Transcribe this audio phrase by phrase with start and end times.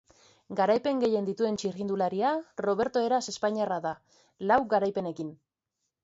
[0.59, 2.31] Garaipen gehien dituen txirrindularia
[2.65, 3.91] Roberto Heras espainiarra da,
[4.53, 5.29] lau garaipenekin.